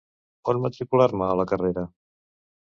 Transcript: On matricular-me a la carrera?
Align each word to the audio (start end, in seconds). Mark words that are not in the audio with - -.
On 0.53 0.61
matricular-me 0.63 1.29
a 1.29 1.37
la 1.43 1.47
carrera? 1.53 1.87